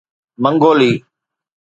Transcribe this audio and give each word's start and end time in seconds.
منگولي 0.43 0.91